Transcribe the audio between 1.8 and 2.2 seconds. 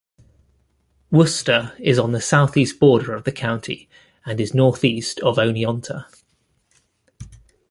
on the